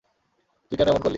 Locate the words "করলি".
0.97-1.09